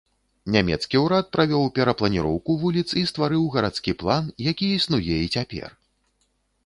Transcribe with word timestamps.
Нямецкі 0.53 1.01
ўрад 1.01 1.25
правёў 1.35 1.67
перапланіроўку 1.75 2.51
вуліц 2.63 2.85
і 3.03 3.05
стварыў 3.11 3.43
гарадскі 3.57 3.97
план, 4.05 4.23
які 4.51 4.65
існуе 4.79 5.15
і 5.29 5.33
цяпер. 5.37 5.69